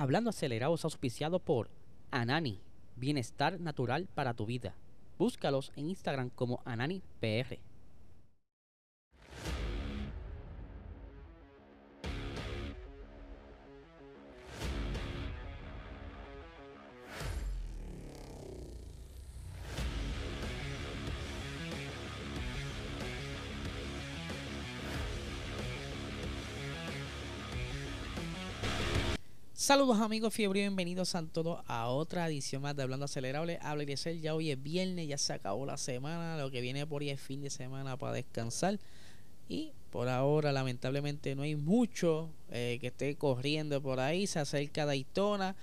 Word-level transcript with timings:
Hablando 0.00 0.30
acelerado 0.30 0.74
es 0.74 0.84
auspiciado 0.86 1.40
por 1.40 1.68
Anani, 2.10 2.58
bienestar 2.96 3.60
natural 3.60 4.08
para 4.14 4.32
tu 4.32 4.46
vida. 4.46 4.74
Búscalos 5.18 5.72
en 5.76 5.90
Instagram 5.90 6.30
como 6.30 6.62
AnaniPR. 6.64 7.58
Saludos 29.70 30.00
amigos 30.00 30.34
fiebre, 30.34 30.62
bienvenidos 30.62 31.14
a 31.14 31.24
todos 31.24 31.62
a 31.68 31.86
otra 31.86 32.26
edición 32.26 32.60
más 32.60 32.74
de 32.74 32.82
Hablando 32.82 33.04
Acelerable. 33.04 33.60
Habla 33.62 33.96
ser 33.96 34.18
ya 34.18 34.34
hoy 34.34 34.50
es 34.50 34.60
viernes, 34.60 35.06
ya 35.06 35.16
se 35.16 35.32
acabó 35.32 35.64
la 35.64 35.76
semana, 35.76 36.36
lo 36.36 36.50
que 36.50 36.60
viene 36.60 36.88
por 36.88 37.02
ahí 37.02 37.10
es 37.10 37.20
fin 37.20 37.40
de 37.40 37.50
semana 37.50 37.96
para 37.96 38.14
descansar. 38.14 38.80
Y 39.48 39.70
por 39.92 40.08
ahora 40.08 40.50
lamentablemente 40.50 41.36
no 41.36 41.42
hay 41.42 41.54
mucho 41.54 42.30
eh, 42.50 42.78
que 42.80 42.88
esté 42.88 43.14
corriendo 43.14 43.80
por 43.80 44.00
ahí, 44.00 44.26
se 44.26 44.40
acerca 44.40 44.86
Daytona, 44.86 45.54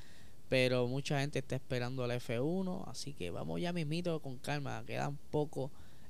pero 0.47 0.87
mucha 0.87 1.19
gente 1.19 1.39
está 1.39 1.57
esperando 1.57 2.07
la 2.07 2.15
F1, 2.15 2.87
así 2.87 3.11
que 3.11 3.29
vamos 3.29 3.59
ya 3.59 3.73
mismito 3.73 4.21
con 4.21 4.37
calma, 4.37 4.85
quedan 4.87 5.17
poco 5.31 5.69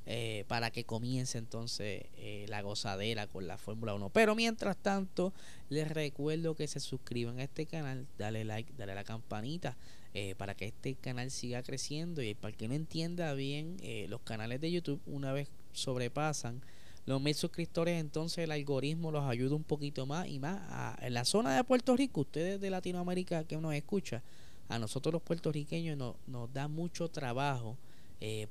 eh, 0.09 0.45
para 0.47 0.71
que 0.71 0.85
comience 0.85 1.37
entonces 1.37 2.05
eh, 2.15 2.45
la 2.47 2.61
gozadera 2.61 3.27
con 3.27 3.45
la 3.45 3.57
Fórmula 3.57 3.93
1. 3.93 4.09
Pero 4.11 4.35
mientras 4.35 4.77
tanto, 4.77 5.33
les 5.67 5.91
recuerdo 5.91 6.55
que 6.55 6.65
se 6.65 6.79
suscriban 6.79 7.39
a 7.39 7.43
este 7.43 7.65
canal, 7.65 8.07
dale 8.17 8.45
like, 8.45 8.71
dale 8.77 8.93
a 8.93 8.95
la 8.95 9.03
campanita 9.03 9.75
eh, 10.13 10.33
para 10.37 10.55
que 10.55 10.67
este 10.67 10.95
canal 10.95 11.29
siga 11.29 11.61
creciendo. 11.61 12.21
Y 12.21 12.35
para 12.35 12.55
que 12.55 12.69
no 12.69 12.73
entienda 12.73 13.33
bien, 13.33 13.75
los 14.07 14.21
canales 14.21 14.61
de 14.61 14.71
YouTube 14.71 15.01
una 15.07 15.33
vez 15.33 15.49
sobrepasan 15.73 16.61
los 17.05 17.21
mil 17.21 17.35
suscriptores, 17.35 17.99
entonces 17.99 18.45
el 18.45 18.51
algoritmo 18.51 19.11
los 19.11 19.25
ayuda 19.25 19.55
un 19.55 19.65
poquito 19.65 20.05
más 20.05 20.29
y 20.29 20.39
más. 20.39 20.97
en 21.01 21.13
la 21.15 21.25
zona 21.25 21.53
de 21.53 21.65
Puerto 21.65 21.97
Rico, 21.97 22.21
ustedes 22.21 22.61
de 22.61 22.69
Latinoamérica 22.69 23.43
que 23.43 23.57
nos 23.57 23.73
escucha, 23.73 24.23
a 24.69 24.79
nosotros 24.79 25.11
los 25.11 25.21
puertorriqueños 25.21 25.97
nos, 25.97 26.15
nos 26.27 26.53
da 26.53 26.69
mucho 26.69 27.09
trabajo 27.09 27.77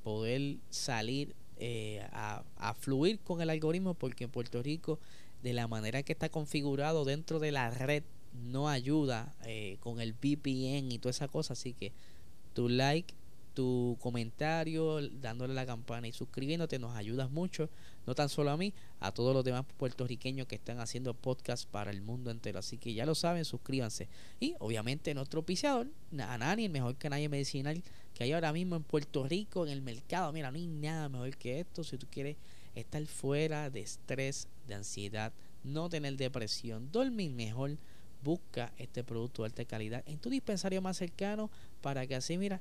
poder 0.02 0.58
salir 0.68 1.34
eh, 1.58 2.06
a, 2.12 2.74
fluir 2.78 3.18
con 3.20 3.40
el 3.40 3.50
algoritmo 3.50 3.94
porque 3.94 4.24
en 4.24 4.30
Puerto 4.30 4.62
Rico 4.62 4.98
de 5.42 5.52
la 5.52 5.68
manera 5.68 6.02
que 6.02 6.12
está 6.12 6.28
configurado 6.28 7.04
dentro 7.04 7.38
de 7.38 7.52
la 7.52 7.70
red 7.70 8.02
no 8.32 8.68
ayuda 8.68 9.34
eh, 9.44 9.78
con 9.80 10.00
el 10.00 10.12
VPN 10.12 10.92
y 10.92 10.98
toda 10.98 11.10
esa 11.10 11.28
cosa. 11.28 11.54
Así 11.54 11.72
que 11.72 11.92
tu 12.54 12.68
like 12.68 13.14
tu 13.56 13.96
comentario, 14.00 15.00
dándole 15.22 15.54
la 15.54 15.64
campana 15.64 16.06
y 16.06 16.12
suscribiéndote, 16.12 16.78
nos 16.78 16.94
ayudas 16.94 17.30
mucho, 17.30 17.70
no 18.06 18.14
tan 18.14 18.28
solo 18.28 18.50
a 18.50 18.56
mí, 18.56 18.72
a 19.00 19.12
todos 19.12 19.34
los 19.34 19.44
demás 19.44 19.64
puertorriqueños 19.76 20.46
que 20.46 20.54
están 20.54 20.80
haciendo 20.80 21.14
podcast 21.14 21.68
para 21.68 21.90
el 21.90 22.02
mundo 22.02 22.30
entero. 22.30 22.58
Así 22.58 22.78
que 22.78 22.94
ya 22.94 23.04
lo 23.04 23.14
saben, 23.14 23.44
suscríbanse. 23.44 24.08
Y 24.40 24.54
obviamente 24.58 25.14
nuestro 25.14 25.40
oficiador, 25.40 25.88
Anani, 26.18 26.66
el 26.66 26.70
mejor 26.70 26.96
canal 26.96 27.28
medicinal 27.28 27.82
que 28.14 28.24
hay 28.24 28.32
ahora 28.32 28.52
mismo 28.52 28.76
en 28.76 28.82
Puerto 28.82 29.26
Rico, 29.26 29.66
en 29.66 29.72
el 29.72 29.82
mercado. 29.82 30.32
Mira, 30.32 30.50
no 30.50 30.56
hay 30.56 30.66
nada 30.66 31.08
mejor 31.08 31.36
que 31.36 31.60
esto. 31.60 31.84
Si 31.84 31.98
tú 31.98 32.06
quieres 32.10 32.36
estar 32.74 33.04
fuera 33.06 33.68
de 33.70 33.80
estrés, 33.80 34.48
de 34.66 34.74
ansiedad, 34.74 35.32
no 35.64 35.88
tener 35.88 36.16
depresión, 36.16 36.90
dormir 36.92 37.32
mejor 37.32 37.76
busca 38.22 38.72
este 38.78 39.04
producto 39.04 39.42
de 39.42 39.46
alta 39.46 39.64
calidad 39.64 40.02
en 40.06 40.18
tu 40.18 40.30
dispensario 40.30 40.80
más 40.82 40.96
cercano 40.96 41.50
para 41.80 42.06
que 42.06 42.14
así, 42.14 42.38
mira, 42.38 42.60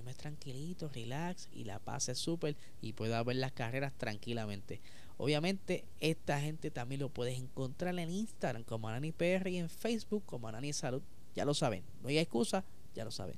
duermes 0.00 0.16
tranquilito, 0.16 0.88
relax 0.88 1.48
y 1.52 1.64
la 1.64 1.78
pases 1.78 2.18
súper 2.18 2.56
y 2.80 2.94
puedas 2.94 3.24
ver 3.24 3.36
las 3.36 3.52
carreras 3.52 3.92
tranquilamente. 3.98 4.80
Obviamente, 5.18 5.84
esta 6.00 6.40
gente 6.40 6.70
también 6.70 7.02
lo 7.02 7.10
puedes 7.10 7.38
encontrar 7.38 7.98
en 7.98 8.10
Instagram 8.10 8.64
como 8.64 8.88
Anani 8.88 9.12
PR 9.12 9.48
y 9.48 9.58
en 9.58 9.68
Facebook 9.68 10.24
como 10.24 10.48
Anani 10.48 10.72
Salud. 10.72 11.02
Ya 11.36 11.44
lo 11.44 11.52
saben, 11.52 11.84
no 12.02 12.08
hay 12.08 12.18
excusa, 12.18 12.64
ya 12.94 13.04
lo 13.04 13.10
saben. 13.10 13.36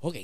Ok, 0.00 0.16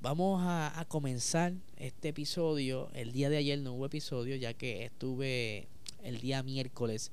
vamos 0.00 0.40
a, 0.42 0.78
a 0.78 0.84
comenzar 0.84 1.52
este 1.76 2.10
episodio. 2.10 2.88
El 2.94 3.12
día 3.12 3.28
de 3.28 3.38
ayer 3.38 3.58
no 3.58 3.74
hubo 3.74 3.86
episodio 3.86 4.36
ya 4.36 4.54
que 4.54 4.84
estuve 4.84 5.66
el 6.04 6.20
día 6.20 6.44
miércoles 6.44 7.10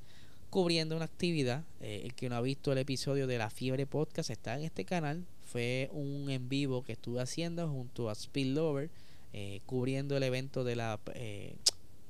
cubriendo 0.52 0.96
una 0.96 1.06
actividad. 1.06 1.64
Eh, 1.82 2.02
el 2.04 2.14
que 2.14 2.30
no 2.30 2.36
ha 2.36 2.42
visto 2.42 2.72
el 2.72 2.78
episodio 2.78 3.26
de 3.26 3.40
la 3.40 3.50
Fiebre 3.50 3.88
Podcast 3.88 4.30
está 4.30 4.56
en 4.56 4.64
este 4.64 4.86
canal. 4.86 5.26
Fue 5.52 5.90
un 5.92 6.30
en 6.30 6.48
vivo 6.50 6.84
que 6.84 6.94
estuve 6.94 7.22
haciendo 7.22 7.68
junto 7.68 8.10
a 8.10 8.16
Spillover, 8.16 8.90
eh, 9.34 9.62
cubriendo 9.66 10.16
el 10.16 10.24
evento 10.24 10.64
de 10.64 10.76
la, 10.76 11.00
eh, 11.16 11.56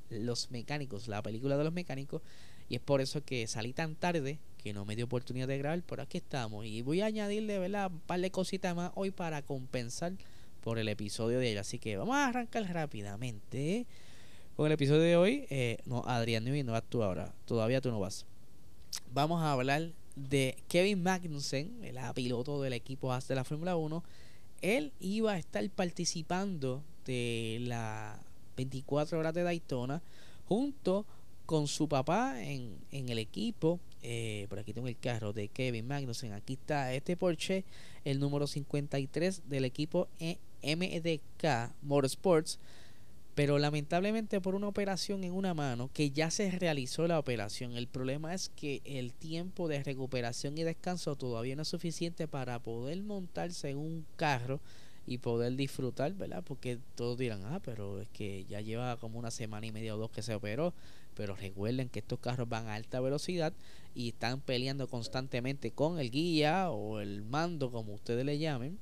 los 0.09 0.51
mecánicos, 0.51 1.07
la 1.07 1.21
película 1.21 1.57
de 1.57 1.63
los 1.63 1.73
mecánicos. 1.73 2.21
Y 2.67 2.75
es 2.75 2.81
por 2.81 3.01
eso 3.01 3.23
que 3.23 3.47
salí 3.47 3.73
tan 3.73 3.95
tarde 3.95 4.39
que 4.61 4.73
no 4.73 4.85
me 4.85 4.95
dio 4.95 5.05
oportunidad 5.05 5.47
de 5.47 5.57
grabar, 5.57 5.81
pero 5.87 6.03
aquí 6.03 6.17
estamos. 6.17 6.65
Y 6.65 6.81
voy 6.81 7.01
a 7.01 7.05
añadirle 7.05 7.59
¿verdad? 7.59 7.91
un 7.91 7.99
par 8.01 8.19
de 8.19 8.29
cositas 8.29 8.75
más 8.75 8.91
hoy 8.95 9.11
para 9.11 9.41
compensar 9.41 10.13
por 10.61 10.77
el 10.77 10.89
episodio 10.89 11.39
de 11.39 11.47
ayer. 11.47 11.59
Así 11.59 11.79
que 11.79 11.97
vamos 11.97 12.15
a 12.15 12.27
arrancar 12.27 12.63
rápidamente 12.71 13.85
con 14.55 14.67
el 14.67 14.73
episodio 14.73 15.01
de 15.01 15.15
hoy. 15.15 15.79
no, 15.85 16.03
Adrián 16.05 16.43
no 16.43 16.71
vas 16.73 16.83
tú 16.89 17.03
ahora. 17.03 17.33
Todavía 17.45 17.79
tú 17.79 17.89
no 17.89 17.99
vas 17.99 18.25
vamos 19.13 19.41
a 19.41 19.51
hablar 19.51 19.91
de 20.27 20.57
Kevin 20.67 21.03
Magnussen, 21.03 21.83
el 21.83 21.97
piloto 22.13 22.61
del 22.61 22.73
equipo 22.73 23.13
Haas 23.13 23.27
de 23.27 23.35
la 23.35 23.43
Fórmula 23.43 23.75
1. 23.75 24.03
Él 24.61 24.91
iba 24.99 25.33
a 25.33 25.37
estar 25.37 25.67
participando 25.69 26.83
de 27.05 27.59
la 27.61 28.19
24 28.57 29.17
horas 29.17 29.33
de 29.33 29.43
Daytona 29.43 30.01
junto 30.47 31.05
con 31.45 31.67
su 31.67 31.87
papá 31.87 32.41
en, 32.43 32.77
en 32.91 33.09
el 33.09 33.19
equipo. 33.19 33.79
Eh, 34.03 34.45
por 34.49 34.59
aquí 34.59 34.73
tengo 34.73 34.87
el 34.87 34.97
carro 34.97 35.33
de 35.33 35.47
Kevin 35.47 35.87
Magnussen. 35.87 36.33
Aquí 36.33 36.53
está 36.53 36.93
este 36.93 37.15
Porsche, 37.15 37.63
el 38.03 38.19
número 38.19 38.47
53 38.47 39.49
del 39.49 39.65
equipo 39.65 40.07
MDK 40.19 41.71
Motorsports 41.81 42.59
pero 43.39 43.57
lamentablemente 43.57 44.41
por 44.41 44.53
una 44.53 44.67
operación 44.67 45.23
en 45.23 45.31
una 45.31 45.53
mano 45.53 45.89
que 45.93 46.11
ya 46.11 46.29
se 46.29 46.51
realizó 46.51 47.07
la 47.07 47.17
operación. 47.17 47.77
El 47.77 47.87
problema 47.87 48.33
es 48.33 48.49
que 48.49 48.81
el 48.83 49.13
tiempo 49.13 49.69
de 49.69 49.81
recuperación 49.81 50.57
y 50.57 50.63
descanso 50.63 51.15
todavía 51.15 51.55
no 51.55 51.61
es 51.61 51.69
suficiente 51.69 52.27
para 52.27 52.59
poder 52.59 53.01
montarse 53.01 53.69
en 53.69 53.77
un 53.77 54.05
carro 54.17 54.59
y 55.07 55.19
poder 55.19 55.55
disfrutar, 55.55 56.11
¿verdad? 56.15 56.43
Porque 56.45 56.79
todos 56.95 57.17
dirán, 57.17 57.43
ah, 57.45 57.61
pero 57.63 58.01
es 58.01 58.09
que 58.09 58.43
ya 58.49 58.59
lleva 58.59 58.97
como 58.97 59.17
una 59.17 59.31
semana 59.31 59.65
y 59.65 59.71
media 59.71 59.95
o 59.95 59.97
dos 59.97 60.11
que 60.11 60.21
se 60.21 60.35
operó. 60.35 60.73
Pero 61.15 61.33
recuerden 61.33 61.87
que 61.87 61.99
estos 61.99 62.19
carros 62.19 62.49
van 62.49 62.67
a 62.67 62.75
alta 62.75 62.99
velocidad 62.99 63.53
y 63.95 64.09
están 64.09 64.41
peleando 64.41 64.89
constantemente 64.89 65.71
con 65.71 65.97
el 65.97 66.11
guía 66.11 66.71
o 66.71 66.99
el 66.99 67.21
mando, 67.21 67.71
como 67.71 67.93
ustedes 67.93 68.25
le 68.25 68.37
llamen 68.37 68.79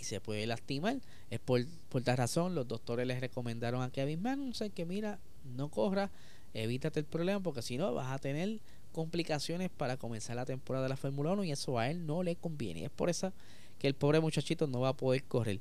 y 0.00 0.04
se 0.04 0.20
puede 0.20 0.46
lastimar. 0.46 0.98
Es 1.30 1.40
por, 1.40 1.64
por 1.88 2.02
tal 2.02 2.16
razón, 2.16 2.54
los 2.54 2.68
doctores 2.68 3.06
les 3.06 3.20
recomendaron 3.20 3.82
a 3.82 3.90
Kevin 3.90 4.22
Magnussen 4.22 4.70
que 4.70 4.84
mira, 4.84 5.18
no 5.56 5.68
corra, 5.68 6.10
evítate 6.54 7.00
el 7.00 7.06
problema 7.06 7.40
porque 7.40 7.62
si 7.62 7.76
no 7.76 7.92
vas 7.94 8.12
a 8.12 8.18
tener 8.18 8.60
complicaciones 8.92 9.70
para 9.70 9.96
comenzar 9.96 10.36
la 10.36 10.46
temporada 10.46 10.84
de 10.84 10.88
la 10.90 10.96
Fórmula 10.96 11.32
1 11.32 11.44
y 11.44 11.52
eso 11.52 11.78
a 11.78 11.90
él 11.90 12.06
no 12.06 12.22
le 12.22 12.36
conviene. 12.36 12.84
Es 12.84 12.90
por 12.90 13.10
eso 13.10 13.32
que 13.78 13.88
el 13.88 13.94
pobre 13.94 14.20
muchachito 14.20 14.66
no 14.66 14.80
va 14.80 14.90
a 14.90 14.96
poder 14.96 15.22
correr. 15.24 15.60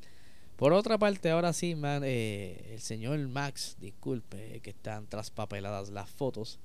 Por 0.55 0.71
otra 0.71 0.97
parte, 0.97 1.29
ahora 1.29 1.51
sí, 1.51 1.75
eh, 1.83 2.71
el 2.71 2.79
señor 2.79 3.19
Max, 3.27 3.75
disculpe 3.81 4.61
que 4.61 4.69
están 4.69 5.05
traspapeladas 5.07 5.89
las 5.89 6.09
fotos. 6.09 6.59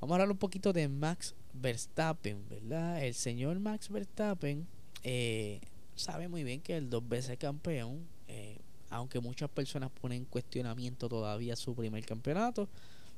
Vamos 0.00 0.14
a 0.14 0.16
hablar 0.16 0.32
un 0.32 0.38
poquito 0.38 0.72
de 0.72 0.88
Max 0.88 1.36
Verstappen, 1.52 2.48
¿verdad? 2.48 3.04
El 3.04 3.14
señor 3.14 3.60
Max 3.60 3.88
Verstappen 3.90 4.66
eh, 5.04 5.60
sabe 5.98 6.28
muy 6.28 6.44
bien 6.44 6.60
que 6.60 6.76
el 6.76 6.88
dos 6.88 7.06
veces 7.06 7.36
campeón, 7.38 8.06
eh, 8.28 8.58
aunque 8.90 9.20
muchas 9.20 9.50
personas 9.50 9.90
ponen 9.90 10.18
en 10.18 10.24
cuestionamiento 10.24 11.08
todavía 11.08 11.56
su 11.56 11.74
primer 11.74 12.04
campeonato, 12.04 12.68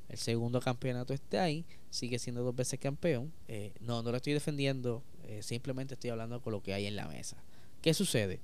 el 0.09 0.17
segundo 0.17 0.59
campeonato 0.59 1.13
está 1.13 1.43
ahí, 1.43 1.63
sigue 1.89 2.19
siendo 2.19 2.43
dos 2.43 2.55
veces 2.55 2.79
campeón. 2.79 3.31
Eh, 3.47 3.71
no, 3.79 4.03
no 4.03 4.11
lo 4.11 4.17
estoy 4.17 4.33
defendiendo, 4.33 5.03
eh, 5.23 5.41
simplemente 5.41 5.93
estoy 5.93 6.09
hablando 6.09 6.41
con 6.41 6.51
lo 6.51 6.61
que 6.61 6.73
hay 6.73 6.85
en 6.85 6.95
la 6.95 7.07
mesa. 7.07 7.37
¿Qué 7.81 7.93
sucede? 7.93 8.39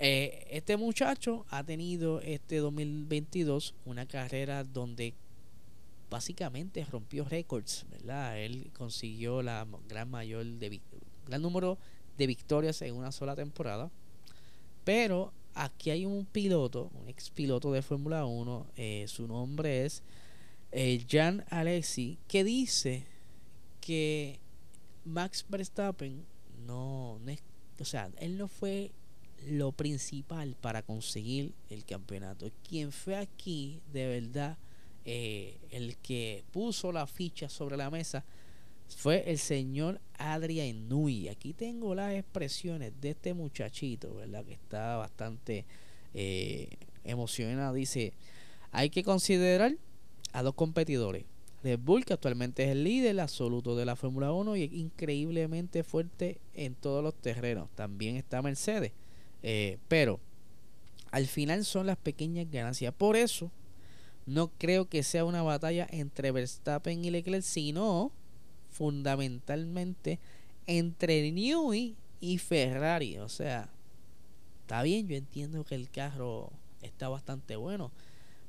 este 0.00 0.76
muchacho 0.76 1.44
ha 1.50 1.64
tenido 1.64 2.20
este 2.20 2.58
2022 2.58 3.74
una 3.84 4.06
carrera 4.06 4.62
donde 4.62 5.12
básicamente 6.08 6.84
rompió 6.84 7.24
récords, 7.24 7.84
¿verdad? 7.90 8.38
Él 8.38 8.70
consiguió 8.76 9.42
la 9.42 9.66
gran 9.88 10.08
mayor 10.08 10.46
de 10.46 10.80
gran 11.26 11.42
número 11.42 11.78
de 12.18 12.26
victorias 12.26 12.82
en 12.82 12.94
una 12.94 13.12
sola 13.12 13.34
temporada. 13.34 13.90
Pero 14.84 15.32
aquí 15.54 15.90
hay 15.90 16.04
un 16.04 16.26
piloto, 16.26 16.90
un 16.94 17.08
ex 17.08 17.30
piloto 17.30 17.72
de 17.72 17.82
Fórmula 17.82 18.26
1, 18.26 18.66
eh, 18.76 19.04
su 19.08 19.26
nombre 19.26 19.86
es 19.86 20.02
eh, 20.72 21.04
Jan 21.08 21.44
Alexi, 21.48 22.18
que 22.28 22.44
dice 22.44 23.06
que 23.80 24.38
Max 25.04 25.44
Verstappen 25.48 26.26
no, 26.66 27.18
no 27.20 27.30
es, 27.30 27.42
o 27.80 27.84
sea, 27.84 28.10
él 28.18 28.36
no 28.36 28.48
fue 28.48 28.92
lo 29.46 29.72
principal 29.72 30.56
para 30.60 30.82
conseguir 30.82 31.54
el 31.70 31.84
campeonato. 31.84 32.50
Quien 32.68 32.92
fue 32.92 33.16
aquí, 33.16 33.80
de 33.92 34.06
verdad, 34.20 34.58
eh, 35.04 35.58
el 35.70 35.96
que 35.98 36.44
puso 36.50 36.92
la 36.92 37.06
ficha 37.06 37.48
sobre 37.48 37.76
la 37.76 37.90
mesa 37.90 38.24
fue 38.96 39.30
el 39.30 39.38
señor 39.38 40.00
Adrian 40.18 40.88
Nui. 40.88 41.28
Aquí 41.28 41.52
tengo 41.52 41.94
las 41.94 42.14
expresiones 42.14 42.92
de 43.00 43.10
este 43.10 43.34
muchachito, 43.34 44.14
¿verdad? 44.14 44.44
Que 44.44 44.54
está 44.54 44.96
bastante 44.96 45.66
eh, 46.14 46.68
emocionado. 47.04 47.74
Dice, 47.74 48.12
hay 48.72 48.90
que 48.90 49.02
considerar 49.02 49.76
a 50.32 50.42
dos 50.42 50.54
competidores. 50.54 51.24
Red 51.62 51.80
Bull, 51.80 52.04
que 52.04 52.12
actualmente 52.12 52.64
es 52.64 52.70
el 52.70 52.84
líder 52.84 53.18
absoluto 53.20 53.74
de 53.74 53.84
la 53.84 53.96
Fórmula 53.96 54.32
1 54.32 54.56
y 54.56 54.62
es 54.62 54.72
increíblemente 54.72 55.82
fuerte 55.82 56.40
en 56.54 56.74
todos 56.74 57.02
los 57.02 57.14
terrenos. 57.14 57.68
También 57.74 58.16
está 58.16 58.42
Mercedes. 58.42 58.92
Eh, 59.42 59.78
pero 59.88 60.20
al 61.10 61.26
final 61.26 61.64
son 61.64 61.86
las 61.86 61.96
pequeñas 61.96 62.50
ganancias. 62.50 62.94
Por 62.94 63.16
eso 63.16 63.50
no 64.26 64.48
creo 64.58 64.88
que 64.88 65.02
sea 65.02 65.24
una 65.24 65.42
batalla 65.42 65.86
entre 65.90 66.30
Verstappen 66.30 67.04
y 67.04 67.10
Leclerc, 67.10 67.42
sino 67.42 68.12
fundamentalmente 68.70 70.18
entre 70.66 71.30
Newey 71.32 71.96
y 72.20 72.38
Ferrari. 72.38 73.18
O 73.18 73.28
sea, 73.28 73.68
está 74.62 74.82
bien, 74.82 75.08
yo 75.08 75.16
entiendo 75.16 75.64
que 75.64 75.74
el 75.74 75.90
carro 75.90 76.50
está 76.82 77.08
bastante 77.08 77.56
bueno, 77.56 77.90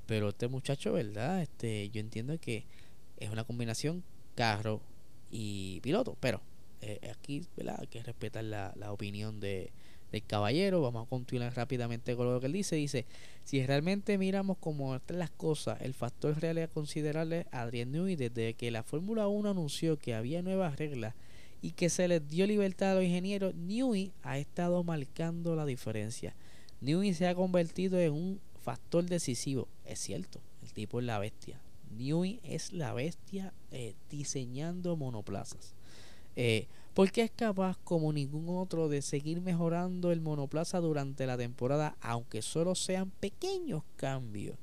pero 0.05 0.29
este 0.29 0.47
muchacho, 0.47 0.93
¿verdad? 0.93 1.41
Este, 1.41 1.89
yo 1.89 1.99
entiendo 1.99 2.39
que 2.39 2.65
es 3.17 3.29
una 3.29 3.43
combinación 3.43 4.03
carro 4.35 4.81
y 5.31 5.79
piloto, 5.81 6.15
pero 6.19 6.41
eh, 6.81 7.11
aquí, 7.11 7.45
¿verdad? 7.57 7.77
Hay 7.79 7.87
que 7.87 8.03
respetar 8.03 8.43
la, 8.43 8.73
la 8.75 8.91
opinión 8.91 9.39
de, 9.39 9.71
del 10.11 10.23
caballero. 10.23 10.81
Vamos 10.81 11.05
a 11.05 11.09
continuar 11.09 11.55
rápidamente 11.55 12.15
con 12.15 12.31
lo 12.31 12.39
que 12.39 12.47
él 12.47 12.53
dice. 12.53 12.75
Dice, 12.75 13.05
si 13.43 13.65
realmente 13.65 14.17
miramos 14.17 14.57
cómo 14.59 14.95
están 14.95 15.19
las 15.19 15.31
cosas, 15.31 15.81
el 15.81 15.93
factor 15.93 16.39
real 16.39 16.57
a 16.57 17.61
Adrian 17.61 17.91
Newey 17.91 18.15
desde 18.15 18.53
que 18.53 18.71
la 18.71 18.83
Fórmula 18.83 19.27
1 19.27 19.49
anunció 19.49 19.97
que 19.97 20.13
había 20.13 20.41
nuevas 20.41 20.77
reglas 20.77 21.15
y 21.61 21.71
que 21.71 21.89
se 21.89 22.07
les 22.07 22.27
dio 22.27 22.47
libertad 22.47 22.91
a 22.91 22.95
los 22.95 23.03
ingenieros, 23.03 23.53
Newey 23.55 24.13
ha 24.23 24.37
estado 24.37 24.83
marcando 24.83 25.55
la 25.55 25.65
diferencia. 25.65 26.35
Newey 26.81 27.13
se 27.13 27.27
ha 27.27 27.35
convertido 27.35 27.99
en 27.99 28.13
un 28.13 28.41
factor 28.63 29.05
decisivo. 29.05 29.67
Es 29.85 29.99
cierto, 29.99 30.39
el 30.63 30.73
tipo 30.73 30.99
es 30.99 31.05
la 31.05 31.19
bestia. 31.19 31.59
Newey 31.97 32.39
es 32.43 32.71
la 32.71 32.93
bestia 32.93 33.53
eh, 33.71 33.95
diseñando 34.09 34.95
monoplazas. 34.95 35.73
Eh, 36.35 36.67
porque 36.93 37.21
es 37.21 37.31
capaz 37.31 37.77
como 37.83 38.11
ningún 38.11 38.57
otro 38.57 38.89
de 38.89 39.01
seguir 39.01 39.41
mejorando 39.41 40.11
el 40.11 40.21
monoplaza 40.21 40.79
durante 40.79 41.25
la 41.25 41.37
temporada, 41.37 41.95
aunque 42.01 42.41
solo 42.41 42.75
sean 42.75 43.11
pequeños 43.19 43.83
cambios. 43.95 44.57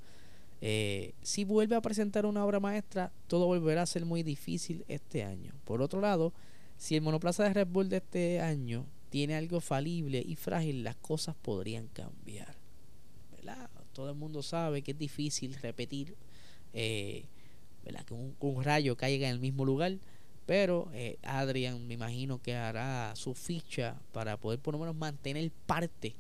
Eh, 0.61 1.14
si 1.23 1.44
vuelve 1.44 1.76
a 1.76 1.82
presentar 1.82 2.26
una 2.26 2.44
obra 2.44 2.61
maestra, 2.61 3.12
todo 3.26 3.46
volverá 3.46 3.82
a 3.82 3.87
ser 3.87 4.05
muy 4.05 4.23
difícil 4.23 4.84
este 4.88 5.23
año. 5.23 5.52
Por 5.64 5.82
otro 5.82 6.00
lado, 6.00 6.32
si 6.76 6.96
el 6.96 7.02
monoplaza 7.02 7.44
de 7.44 7.55
Red 7.55 7.69
Bull 7.69 7.88
de 7.88 7.99
este 7.99 8.40
año 8.40 8.87
tiene 9.11 9.37
algo 9.37 9.61
falible 9.61 10.22
y 10.26 10.37
frágil, 10.37 10.82
las 10.82 10.96
cosas 10.96 11.37
podrían 11.37 11.88
cambiar. 11.88 12.56
Todo 13.96 14.11
el 14.11 14.17
mundo 14.17 14.43
sabe 14.43 14.82
que 14.82 14.90
es 14.90 14.99
difícil 14.99 15.55
repetir 15.55 16.17
eh, 16.75 17.25
que 18.06 18.12
un 18.12 18.62
rayo 18.62 18.94
caiga 18.94 19.26
en 19.26 19.32
el 19.32 19.40
mismo 19.40 19.64
lugar 19.64 19.96
pero 20.46 20.88
eh, 20.93 21.19
Adrian 21.22 21.87
me 21.87 21.94
imagino 21.94 22.40
que 22.40 22.54
hará 22.54 23.14
su 23.16 23.34
ficha 23.34 24.00
para 24.12 24.37
poder 24.37 24.60
por 24.60 24.75
lo 24.75 24.78
menos 24.78 24.94
mantener 24.94 25.50
parte 25.66 26.14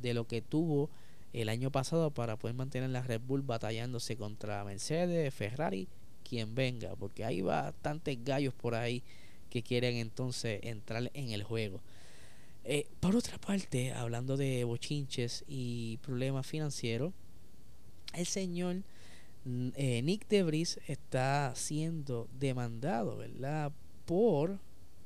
de 0.00 0.14
lo 0.14 0.26
que 0.26 0.40
tuvo 0.40 0.88
el 1.32 1.48
año 1.48 1.70
pasado 1.70 2.10
para 2.10 2.36
poder 2.36 2.54
mantener 2.54 2.90
la 2.90 3.02
Red 3.02 3.20
Bull 3.26 3.42
batallándose 3.42 4.16
contra 4.16 4.64
Mercedes, 4.64 5.34
Ferrari, 5.34 5.88
quien 6.28 6.54
venga, 6.54 6.94
porque 6.96 7.24
hay 7.24 7.42
bastantes 7.42 8.22
gallos 8.22 8.54
por 8.54 8.74
ahí 8.74 9.02
que 9.50 9.62
quieren 9.62 9.96
entonces 9.96 10.60
entrar 10.62 11.10
en 11.14 11.30
el 11.30 11.42
juego. 11.42 11.80
Eh, 12.64 12.86
por 13.00 13.16
otra 13.16 13.38
parte, 13.38 13.92
hablando 13.92 14.36
de 14.36 14.62
bochinches 14.64 15.44
y 15.48 15.96
problemas 15.98 16.46
financieros, 16.46 17.12
el 18.14 18.26
señor 18.26 18.82
eh, 19.44 20.02
Nick 20.02 20.28
Debris 20.28 20.78
está 20.86 21.52
siendo 21.56 22.28
demandado, 22.38 23.16
¿verdad? 23.16 23.72
Por 24.04 24.58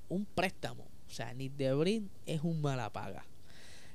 un 0.08 0.26
préstamo. 0.26 0.84
O 1.08 1.10
sea, 1.10 1.32
Nick 1.32 1.54
Debris 1.56 2.02
es 2.26 2.42
un 2.42 2.60
mala 2.60 2.92
paga. 2.92 3.24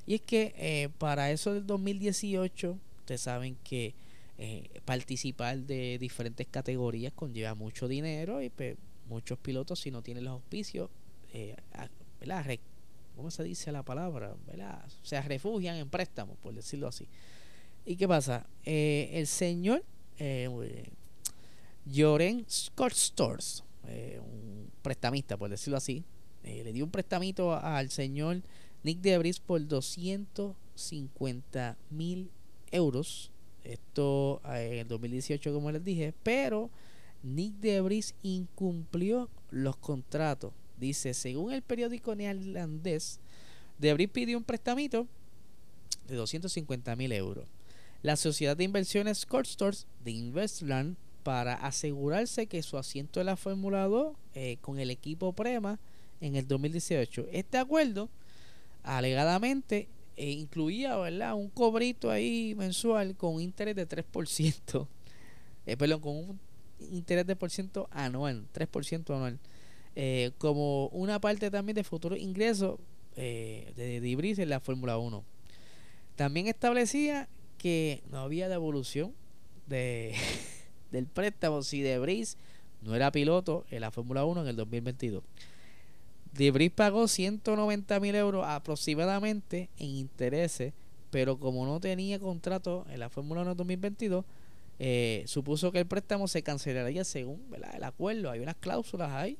Y 0.07 0.15
es 0.15 0.21
que 0.21 0.53
eh, 0.57 0.89
para 0.97 1.31
eso 1.31 1.53
del 1.53 1.67
2018, 1.67 2.77
ustedes 2.99 3.21
saben 3.21 3.55
que 3.63 3.93
eh, 4.37 4.69
participar 4.85 5.59
de 5.59 5.97
diferentes 5.99 6.47
categorías 6.47 7.13
conlleva 7.13 7.53
mucho 7.53 7.87
dinero 7.87 8.41
y 8.41 8.49
pues, 8.49 8.77
muchos 9.07 9.37
pilotos, 9.37 9.79
si 9.79 9.91
no 9.91 10.01
tienen 10.01 10.23
los 10.23 10.33
auspicios, 10.33 10.89
¿verdad? 12.19 12.45
¿Cómo 13.15 13.29
se 13.29 13.43
dice 13.43 13.71
la 13.71 13.83
palabra? 13.83 14.35
¿verdad? 14.47 14.83
Se 15.03 15.21
refugian 15.21 15.77
en 15.77 15.89
préstamos, 15.89 16.37
por 16.39 16.55
decirlo 16.55 16.87
así. 16.87 17.07
¿Y 17.85 17.95
qué 17.95 18.07
pasa? 18.07 18.47
el 18.63 19.27
señor 19.27 19.83
eh, 20.21 20.89
Joren 21.91 22.45
Scott 22.47 22.93
Stores, 22.93 23.63
eh, 23.87 24.21
un 24.23 24.69
prestamista, 24.83 25.35
por 25.35 25.49
decirlo 25.49 25.77
así, 25.77 26.03
eh, 26.43 26.63
le 26.63 26.71
dio 26.73 26.85
un 26.85 26.91
prestamito 26.91 27.55
al 27.55 27.89
señor 27.89 28.43
Nick 28.83 28.99
Debris 28.99 29.39
por 29.39 29.67
250 29.67 31.75
mil 31.89 32.29
euros. 32.71 33.31
Esto 33.63 34.41
en 34.45 34.77
el 34.79 34.87
2018, 34.87 35.53
como 35.53 35.71
les 35.71 35.83
dije, 35.83 36.13
pero 36.23 36.69
Nick 37.23 37.55
Debris 37.55 38.13
incumplió 38.21 39.27
los 39.49 39.75
contratos. 39.77 40.53
Dice, 40.77 41.15
según 41.15 41.51
el 41.51 41.63
periódico 41.63 42.13
neerlandés, 42.15 43.19
Debris 43.79 44.09
pidió 44.09 44.37
un 44.37 44.43
prestamito 44.43 45.07
de 46.07 46.15
250 46.15 46.95
mil 46.95 47.11
euros 47.11 47.47
la 48.01 48.15
sociedad 48.15 48.57
de 48.57 48.63
inversiones 48.63 49.27
Stores 49.43 49.87
de 50.03 50.11
Investland 50.11 50.97
para 51.23 51.53
asegurarse 51.53 52.47
que 52.47 52.63
su 52.63 52.77
asiento 52.77 53.19
en 53.19 53.27
la 53.27 53.35
Fórmula 53.35 53.85
2 53.85 54.15
eh, 54.33 54.57
con 54.61 54.79
el 54.79 54.89
equipo 54.89 55.33
Prema 55.33 55.79
en 56.19 56.35
el 56.35 56.47
2018. 56.47 57.27
Este 57.31 57.57
acuerdo 57.57 58.09
alegadamente 58.83 59.87
eh, 60.17 60.31
incluía 60.31 60.95
¿verdad? 60.97 61.35
un 61.35 61.49
cobrito 61.49 62.11
ahí 62.11 62.53
mensual 62.55 63.15
con 63.15 63.41
interés 63.41 63.75
de 63.75 63.87
3%, 63.87 64.87
eh, 65.65 65.77
perdón, 65.77 66.01
con 66.01 66.15
un 66.15 66.39
interés 66.91 67.25
de 67.25 67.35
por 67.35 67.49
ciento 67.49 67.87
anual, 67.91 68.45
3% 68.53 69.15
anual, 69.15 69.39
eh, 69.95 70.31
como 70.37 70.87
una 70.87 71.19
parte 71.19 71.49
también 71.49 71.75
de 71.75 71.83
futuros 71.83 72.19
ingresos 72.19 72.79
de, 73.15 73.73
de 73.75 74.33
en 74.43 74.49
la 74.49 74.59
Fórmula 74.59 74.97
1. 74.97 75.23
También 76.15 76.47
establecía 76.47 77.29
que 77.61 78.01
no 78.09 78.17
había 78.17 78.49
devolución 78.49 79.13
de, 79.67 80.15
del 80.91 81.05
préstamo 81.05 81.61
si 81.61 81.81
Debris 81.81 82.37
no 82.81 82.95
era 82.95 83.11
piloto 83.11 83.65
en 83.69 83.81
la 83.81 83.91
Fórmula 83.91 84.25
1 84.25 84.41
en 84.41 84.47
el 84.47 84.55
2022. 84.55 85.23
Debris 86.33 86.71
pagó 86.71 87.07
190 87.07 87.99
mil 87.99 88.15
euros 88.15 88.45
aproximadamente 88.47 89.69
en 89.77 89.89
intereses, 89.89 90.73
pero 91.11 91.37
como 91.37 91.67
no 91.67 91.79
tenía 91.79 92.17
contrato 92.19 92.87
en 92.89 92.99
la 92.99 93.09
Fórmula 93.09 93.41
1 93.41 93.51
en 93.51 93.57
2022, 93.57 94.25
eh, 94.79 95.23
supuso 95.27 95.71
que 95.71 95.79
el 95.79 95.85
préstamo 95.85 96.27
se 96.27 96.41
cancelaría 96.41 97.03
según 97.03 97.43
el 97.75 97.83
acuerdo. 97.83 98.31
Hay 98.31 98.39
unas 98.39 98.55
cláusulas 98.55 99.11
ahí, 99.11 99.37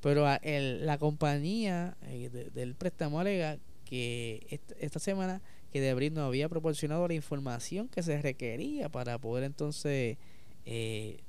pero 0.00 0.24
la 0.24 0.98
compañía 0.98 1.94
eh, 2.06 2.30
del 2.54 2.74
préstamo 2.74 3.20
alega 3.20 3.58
que 3.84 4.60
esta 4.78 4.98
semana 4.98 5.42
que 5.72 5.80
Debris 5.80 6.12
no 6.12 6.24
había 6.24 6.48
proporcionado 6.48 7.06
la 7.06 7.14
información 7.14 7.88
que 7.88 8.02
se 8.02 8.20
requería 8.20 8.88
para 8.88 9.18
poder 9.18 9.44
entonces 9.44 10.18
eh, 10.66 11.20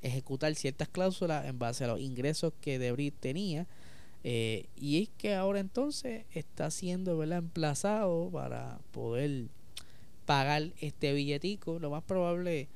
ejecutar 0.00 0.54
ciertas 0.54 0.88
cláusulas 0.88 1.46
en 1.46 1.58
base 1.58 1.84
a 1.84 1.88
los 1.88 2.00
ingresos 2.00 2.52
que 2.60 2.78
Debris 2.78 3.12
tenía. 3.18 3.66
Eh, 4.24 4.66
y 4.76 5.02
es 5.02 5.08
que 5.18 5.34
ahora 5.34 5.60
entonces 5.60 6.24
está 6.32 6.70
siendo 6.70 7.18
¿verdad? 7.18 7.38
emplazado 7.38 8.30
para 8.30 8.78
poder 8.92 9.46
pagar 10.26 10.70
este 10.80 11.12
billetico. 11.12 11.78
Lo 11.78 11.90
más 11.90 12.02
probable, 12.02 12.68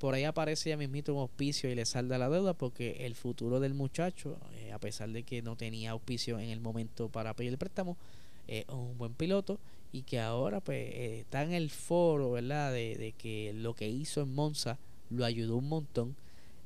por 0.00 0.14
ahí 0.14 0.24
aparece 0.24 0.70
ya 0.70 0.76
mismito 0.76 1.14
un 1.14 1.20
auspicio 1.20 1.70
y 1.70 1.74
le 1.74 1.84
salda 1.84 2.18
la 2.18 2.28
deuda 2.28 2.54
porque 2.54 3.06
el 3.06 3.14
futuro 3.14 3.60
del 3.60 3.74
muchacho, 3.74 4.36
eh, 4.56 4.72
a 4.72 4.78
pesar 4.80 5.10
de 5.10 5.22
que 5.22 5.42
no 5.42 5.54
tenía 5.56 5.92
auspicio 5.92 6.40
en 6.40 6.50
el 6.50 6.60
momento 6.60 7.08
para 7.08 7.34
pedir 7.34 7.52
el 7.52 7.58
préstamo, 7.58 7.96
es 8.48 8.64
un 8.68 8.96
buen 8.98 9.12
piloto 9.12 9.58
y 9.96 10.02
que 10.02 10.20
ahora 10.20 10.60
pues 10.60 10.90
eh, 10.92 11.20
está 11.20 11.42
en 11.42 11.52
el 11.52 11.70
foro, 11.70 12.32
¿verdad? 12.32 12.72
De, 12.72 13.14
que 13.16 13.52
lo 13.54 13.74
que 13.74 13.88
hizo 13.88 14.20
en 14.20 14.34
Monza 14.34 14.78
lo 15.08 15.24
ayudó 15.24 15.56
un 15.56 15.68
montón 15.68 16.16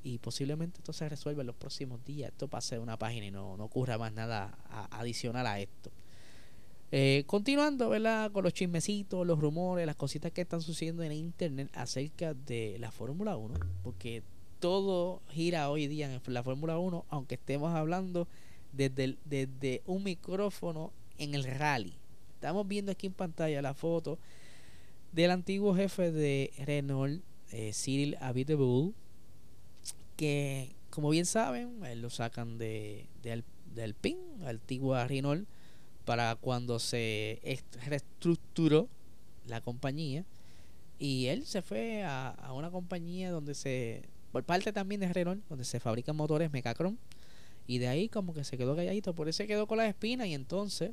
y 0.02 0.18
posiblemente 0.18 0.78
esto 0.78 0.92
se 0.92 1.08
resuelva 1.08 1.42
en 1.42 1.46
los 1.46 1.56
próximos 1.56 2.04
días. 2.04 2.32
Esto 2.32 2.48
pase 2.48 2.74
de 2.74 2.80
una 2.80 2.98
página 2.98 3.26
y 3.26 3.30
no, 3.30 3.56
no 3.56 3.64
ocurra 3.64 3.98
más 3.98 4.12
nada 4.12 4.58
adicional 4.90 5.46
a 5.46 5.60
esto. 5.60 5.92
Eh, 6.90 7.22
continuando, 7.28 7.88
¿verdad? 7.88 8.32
Con 8.32 8.42
los 8.42 8.52
chismecitos, 8.52 9.24
los 9.24 9.38
rumores, 9.38 9.86
las 9.86 9.94
cositas 9.94 10.32
que 10.32 10.40
están 10.40 10.60
sucediendo 10.60 11.04
en 11.04 11.12
internet 11.12 11.70
acerca 11.74 12.34
de 12.34 12.78
la 12.80 12.90
Fórmula 12.90 13.36
1, 13.36 13.54
porque 13.84 14.24
todo 14.58 15.22
gira 15.28 15.70
hoy 15.70 15.86
día 15.86 16.12
en 16.12 16.20
la 16.26 16.42
Fórmula 16.42 16.78
1, 16.78 17.04
aunque 17.08 17.36
estemos 17.36 17.72
hablando 17.76 18.26
desde, 18.72 19.18
desde 19.24 19.82
un 19.86 20.02
micrófono 20.02 20.92
en 21.16 21.36
el 21.36 21.44
rally. 21.44 21.94
Estamos 22.40 22.66
viendo 22.66 22.90
aquí 22.90 23.06
en 23.06 23.12
pantalla 23.12 23.60
la 23.60 23.74
foto 23.74 24.18
del 25.12 25.30
antiguo 25.30 25.74
jefe 25.74 26.10
de 26.10 26.50
Renault, 26.64 27.22
eh, 27.52 27.70
Cyril 27.74 28.16
Abiteboul, 28.18 28.94
que 30.16 30.74
como 30.88 31.10
bien 31.10 31.26
saben, 31.26 31.84
él 31.84 32.00
lo 32.00 32.08
sacan 32.08 32.56
de, 32.56 33.04
de, 33.22 33.44
de 33.74 33.82
Alpine, 33.82 34.22
antigua 34.46 35.06
Renault, 35.06 35.46
para 36.06 36.34
cuando 36.34 36.78
se 36.78 37.42
reestructuró 37.84 38.88
la 39.46 39.60
compañía. 39.60 40.24
Y 40.98 41.26
él 41.26 41.44
se 41.44 41.60
fue 41.60 42.04
a, 42.04 42.30
a, 42.30 42.54
una 42.54 42.70
compañía 42.70 43.30
donde 43.30 43.54
se, 43.54 44.08
por 44.32 44.44
parte 44.44 44.72
también 44.72 45.02
de 45.02 45.12
Renault, 45.12 45.46
donde 45.50 45.64
se 45.64 45.78
fabrican 45.78 46.16
motores 46.16 46.50
Mecacron. 46.50 46.98
Y 47.66 47.80
de 47.80 47.88
ahí 47.88 48.08
como 48.08 48.32
que 48.32 48.44
se 48.44 48.56
quedó 48.56 48.74
calladito, 48.74 49.14
por 49.14 49.28
eso 49.28 49.36
se 49.36 49.46
quedó 49.46 49.66
con 49.66 49.76
la 49.76 49.86
espina 49.86 50.26
y 50.26 50.32
entonces 50.32 50.92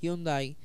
Hyundai 0.00 0.56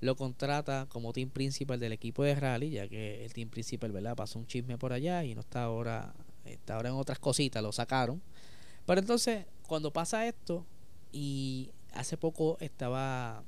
lo 0.00 0.16
contrata 0.16 0.86
como 0.88 1.12
team 1.12 1.30
principal 1.30 1.80
del 1.80 1.92
equipo 1.92 2.22
de 2.22 2.34
rally, 2.34 2.70
ya 2.70 2.88
que 2.88 3.24
el 3.24 3.32
team 3.32 3.48
principal, 3.48 3.92
¿verdad? 3.92 4.16
Pasó 4.16 4.38
un 4.38 4.46
chisme 4.46 4.78
por 4.78 4.92
allá 4.92 5.24
y 5.24 5.34
no 5.34 5.40
está 5.40 5.64
ahora, 5.64 6.14
está 6.44 6.76
ahora 6.76 6.90
en 6.90 6.94
otras 6.94 7.18
cositas, 7.18 7.62
lo 7.62 7.72
sacaron. 7.72 8.22
Pero 8.86 9.00
entonces, 9.00 9.46
cuando 9.66 9.92
pasa 9.92 10.26
esto, 10.26 10.64
y 11.12 11.70
hace 11.92 12.16
poco 12.16 12.58
estaba, 12.60 13.42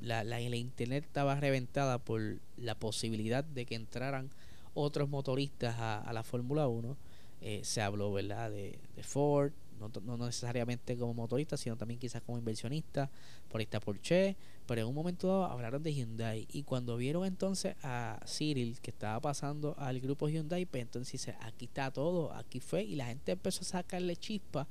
la, 0.00 0.24
la, 0.24 0.40
internet 0.40 1.04
estaba 1.04 1.34
reventada 1.40 1.98
por 1.98 2.38
la 2.56 2.74
posibilidad 2.74 3.42
de 3.42 3.66
que 3.66 3.74
entraran 3.74 4.30
otros 4.74 5.08
motoristas 5.08 5.76
a, 5.78 6.12
la 6.12 6.22
Fórmula 6.22 6.68
1, 6.68 6.96
eh, 7.40 7.60
se 7.64 7.82
habló, 7.82 8.12
¿verdad? 8.12 8.50
De, 8.50 8.78
de 8.94 9.02
Ford, 9.02 9.52
no, 9.80 10.16
necesariamente 10.16 10.96
como 10.96 11.14
motorista, 11.14 11.56
sino 11.56 11.76
también 11.76 11.98
quizás 11.98 12.22
como 12.22 12.38
inversionista, 12.38 13.10
por 13.48 13.60
esta 13.60 13.80
Porsche, 13.80 14.36
pero 14.66 14.82
en 14.82 14.86
un 14.86 14.94
momento 14.94 15.26
dado 15.26 15.44
hablaron 15.46 15.82
de 15.82 15.94
Hyundai 15.94 16.46
y 16.52 16.62
cuando 16.62 16.96
vieron 16.96 17.24
entonces 17.24 17.74
a 17.82 18.20
Cyril 18.26 18.78
que 18.80 18.90
estaba 18.90 19.20
pasando 19.20 19.74
al 19.78 20.00
grupo 20.00 20.28
Hyundai, 20.28 20.66
pues 20.66 20.82
entonces 20.82 21.12
dice, 21.12 21.36
aquí 21.40 21.64
está 21.64 21.90
todo, 21.90 22.32
aquí 22.34 22.60
fue 22.60 22.82
y 22.84 22.96
la 22.96 23.06
gente 23.06 23.32
empezó 23.32 23.62
a 23.62 23.64
sacarle 23.64 24.16
chispa 24.16 24.66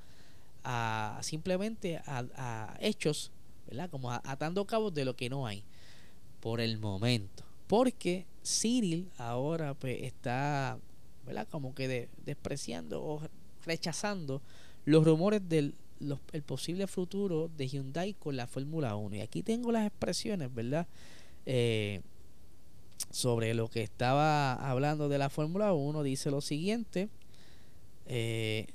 a 0.63 1.20
simplemente 1.22 1.98
a, 2.06 2.25
a 2.36 2.78
hechos, 2.80 3.32
¿verdad? 3.68 3.89
Como 3.89 4.12
atando 4.12 4.66
cabos 4.66 4.94
de 4.94 5.06
lo 5.06 5.16
que 5.16 5.30
no 5.30 5.48
hay 5.48 5.63
por 6.39 6.62
el 6.62 6.80
momento. 6.80 7.44
Porque 7.68 8.25
Cyril 8.44 9.10
ahora 9.18 9.74
pues 9.74 10.01
está, 10.04 10.80
¿verdad? 11.25 11.48
Como 11.50 11.75
que 11.75 12.10
despreciando 12.25 13.04
o 13.04 13.22
rechazando 13.66 14.42
los 14.86 15.05
rumores 15.05 15.48
del 15.48 15.75
el 16.31 16.43
posible 16.43 16.88
futuro 16.88 17.50
de 17.57 17.67
Hyundai 17.67 18.13
con 18.13 18.38
la 18.38 18.48
Fórmula 18.48 18.95
1. 18.95 19.17
Y 19.17 19.21
aquí 19.21 19.43
tengo 19.43 19.71
las 19.71 19.86
expresiones, 19.86 20.53
¿verdad? 20.53 20.88
Eh, 21.45 22.01
sobre 23.12 23.53
lo 23.53 23.69
que 23.69 23.81
estaba 23.81 24.53
hablando 24.53 25.09
de 25.09 25.17
la 25.17 25.29
Fórmula 25.29 25.74
1. 25.74 26.03
Dice 26.03 26.31
lo 26.31 26.41
siguiente. 26.41 27.09
Eh, 28.07 28.67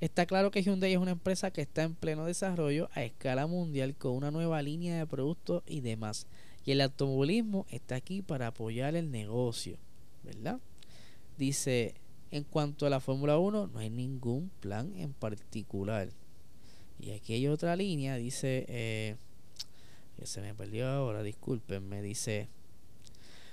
está 0.00 0.26
claro 0.26 0.50
que 0.50 0.62
Hyundai 0.62 0.92
es 0.92 0.98
una 0.98 1.12
empresa 1.12 1.50
que 1.50 1.62
está 1.62 1.82
en 1.82 1.94
pleno 1.94 2.24
desarrollo 2.26 2.90
a 2.94 3.02
escala 3.02 3.46
mundial 3.46 3.94
con 3.96 4.12
una 4.12 4.30
nueva 4.30 4.60
línea 4.62 4.98
de 4.98 5.06
productos 5.06 5.62
y 5.66 5.80
demás. 5.80 6.26
Y 6.64 6.72
el 6.72 6.80
automovilismo 6.82 7.66
está 7.70 7.96
aquí 7.96 8.20
para 8.20 8.48
apoyar 8.48 8.94
el 8.94 9.10
negocio, 9.10 9.78
¿verdad? 10.22 10.60
Dice, 11.38 11.94
en 12.30 12.44
cuanto 12.44 12.86
a 12.86 12.90
la 12.90 13.00
Fórmula 13.00 13.38
1, 13.38 13.68
no 13.68 13.78
hay 13.78 13.90
ningún 13.90 14.50
plan 14.60 14.94
en 14.96 15.12
particular. 15.12 16.10
Y 17.00 17.10
aquí 17.12 17.34
hay 17.34 17.46
otra 17.46 17.76
línea, 17.76 18.16
dice, 18.16 18.66
eh, 18.68 19.16
que 20.16 20.26
se 20.26 20.40
me 20.40 20.54
perdió 20.54 20.88
ahora, 20.88 21.22
discúlpenme, 21.22 22.02
dice, 22.02 22.48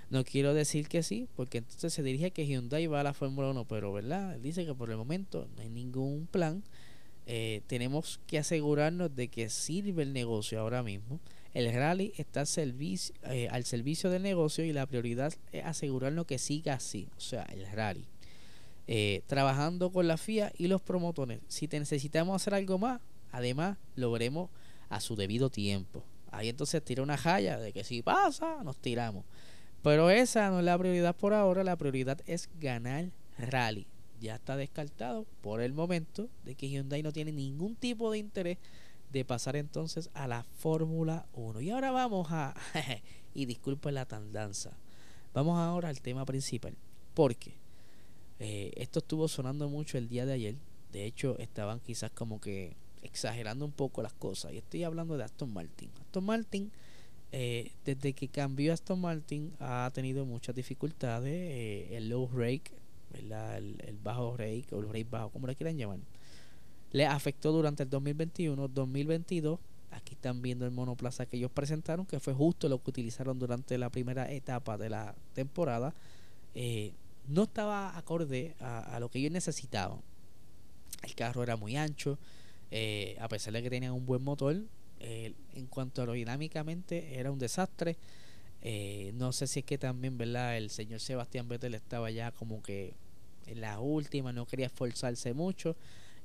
no 0.10 0.24
quiero 0.24 0.54
decir 0.54 0.88
que 0.88 1.04
sí, 1.04 1.28
porque 1.36 1.60
entonces 1.60 1.94
se 1.94 2.04
dirige 2.04 2.32
que 2.32 2.46
Hyundai 2.46 2.88
va 2.88 3.02
a 3.02 3.04
la 3.04 3.14
Fórmula 3.14 3.50
1, 3.50 3.66
pero 3.66 3.94
verdad, 3.94 4.38
dice 4.40 4.66
que 4.66 4.74
por 4.74 4.90
el 4.90 4.98
momento 4.98 5.48
no 5.56 5.62
hay 5.62 5.70
ningún 5.70 6.28
plan. 6.28 6.64
Eh, 7.28 7.62
tenemos 7.66 8.20
que 8.28 8.38
asegurarnos 8.38 9.16
de 9.16 9.30
que 9.30 9.50
sirve 9.50 10.04
el 10.04 10.14
negocio 10.14 10.60
ahora 10.60 10.84
mismo. 10.84 11.20
El 11.54 11.74
rally 11.74 12.14
está 12.18 12.46
servicio, 12.46 13.16
eh, 13.24 13.48
al 13.50 13.66
servicio 13.66 14.10
del 14.10 14.22
negocio 14.24 14.64
y 14.64 14.74
la 14.74 14.86
prioridad 14.86 15.34
es 15.52 15.66
asegurarnos 15.66 16.26
que 16.26 16.38
siga 16.38 16.74
así, 16.74 17.08
o 17.18 17.22
sea, 17.22 17.44
el 17.44 17.66
rally. 17.72 18.06
Eh, 18.88 19.24
trabajando 19.26 19.92
con 19.92 20.08
la 20.08 20.18
FIA 20.18 20.54
y 20.58 20.68
los 20.68 20.82
promotores. 20.82 21.42
Si 21.48 21.68
te 21.68 21.80
necesitamos 21.80 22.36
hacer 22.36 22.54
algo 22.54 22.78
más, 22.78 23.02
además 23.32 23.78
lo 23.96 24.12
veremos 24.12 24.50
a 24.90 25.00
su 25.00 25.16
debido 25.16 25.50
tiempo. 25.50 26.04
Ahí 26.32 26.50
entonces 26.50 26.84
tira 26.84 27.02
una 27.02 27.18
jaya 27.18 27.58
de 27.58 27.74
que 27.74 27.84
si 27.84 28.02
pasa, 28.02 28.64
nos 28.64 28.78
tiramos. 28.78 29.26
Pero 29.82 30.10
esa 30.10 30.50
no 30.50 30.60
es 30.60 30.66
la 30.66 30.78
prioridad 30.78 31.16
por 31.16 31.34
ahora, 31.34 31.64
la 31.64 31.78
prioridad 31.78 32.20
es 32.28 32.50
ganar 32.60 33.12
rally. 33.38 33.88
Ya 34.20 34.36
está 34.36 34.56
descartado 34.56 35.26
por 35.42 35.62
el 35.62 35.74
momento 35.74 36.30
de 36.44 36.56
que 36.56 36.70
Hyundai 36.70 37.04
no 37.04 37.12
tiene 37.12 37.32
ningún 37.32 37.76
tipo 37.76 38.12
de 38.12 38.20
interés 38.20 38.58
de 39.12 39.26
pasar 39.26 39.56
entonces 39.56 40.10
a 40.14 40.28
la 40.28 40.44
Fórmula 40.44 41.26
1. 41.34 41.62
Y 41.62 41.72
ahora 41.72 41.92
vamos 41.92 42.28
a, 42.32 42.54
y 43.34 43.46
disculpen 43.46 43.96
la 43.96 44.06
tandanza, 44.06 44.78
vamos 45.34 45.58
ahora 45.58 45.90
al 45.90 46.02
tema 46.02 46.26
principal. 46.26 46.76
Porque 47.14 47.56
eh, 48.40 48.72
esto 48.76 49.00
estuvo 49.00 49.28
sonando 49.28 49.70
mucho 49.70 49.98
el 49.98 50.08
día 50.08 50.26
de 50.26 50.34
ayer. 50.34 50.56
De 50.92 51.06
hecho, 51.06 51.38
estaban 51.40 51.80
quizás 51.80 52.12
como 52.12 52.40
que 52.40 52.76
exagerando 53.02 53.66
un 53.66 53.72
poco 53.72 54.02
las 54.02 54.14
cosas. 54.14 54.54
Y 54.54 54.58
estoy 54.58 54.84
hablando 54.84 55.18
de 55.18 55.24
Aston 55.24 55.54
Martin. 55.54 55.90
Aston 56.02 56.26
Martin, 56.26 56.72
eh, 57.32 57.72
desde 57.86 58.14
que 58.14 58.28
cambió 58.28 58.74
Aston 58.74 59.00
Martin, 59.00 59.54
ha 59.60 59.90
tenido 59.94 60.26
muchas 60.26 60.56
dificultades. 60.56 61.34
Eh, 61.34 61.98
el 61.98 62.10
low 62.10 62.30
rake, 62.34 62.72
El, 63.14 63.32
el, 63.32 63.98
bajo 64.04 64.36
rake 64.36 64.68
o 64.72 64.80
el 64.80 64.88
rake 64.88 65.08
bajo, 65.10 65.30
como 65.30 65.48
le 65.48 65.56
quieran 65.56 65.78
llamar, 65.78 66.00
le 66.92 67.06
afectó 67.06 67.52
durante 67.52 67.84
el 67.84 67.90
2021, 67.90 68.68
2022. 68.68 69.60
Aquí 69.92 70.14
están 70.14 70.42
viendo 70.42 70.66
el 70.66 70.72
monoplaza 70.72 71.26
que 71.26 71.38
ellos 71.38 71.52
presentaron, 71.52 72.06
que 72.06 72.20
fue 72.20 72.34
justo 72.34 72.68
lo 72.68 72.82
que 72.82 72.90
utilizaron 72.90 73.40
durante 73.40 73.78
la 73.78 73.90
primera 73.90 74.30
etapa 74.32 74.78
de 74.78 74.90
la 74.90 75.16
temporada. 75.34 75.94
Eh, 76.54 76.94
no 77.28 77.44
estaba 77.44 77.98
acorde 77.98 78.56
a, 78.60 78.98
lo 79.00 79.10
que 79.10 79.20
ellos 79.20 79.32
necesitaban. 79.32 80.00
El 81.04 81.16
carro 81.16 81.44
era 81.44 81.56
muy 81.56 81.76
ancho, 81.76 82.18
eh, 82.72 83.18
a 83.20 83.28
pesar 83.28 83.54
de 83.54 83.64
que 83.64 83.70
tenían 83.70 83.94
un 83.94 84.06
buen 84.06 84.24
motor, 84.24 84.56
eh, 85.00 85.34
en 85.54 85.68
cuanto 85.68 86.02
a 86.02 86.04
aerodinámicamente 86.04 87.20
era 87.20 87.32
un 87.32 87.40
desastre. 87.40 87.98
Eh, 88.62 89.12
no 89.16 89.32
sé 89.32 89.48
si 89.48 89.60
es 89.60 89.66
que 89.66 89.78
también, 89.78 90.18
¿verdad? 90.18 90.58
El 90.58 90.70
señor 90.70 91.00
Sebastián 91.00 91.48
Vettel 91.48 91.76
estaba 91.76 92.10
ya 92.10 92.32
como 92.32 92.64
que 92.64 92.94
en 93.46 93.62
la 93.62 93.80
última, 93.80 94.34
no 94.34 94.46
quería 94.46 94.68
esforzarse 94.68 95.34
mucho. 95.34 95.76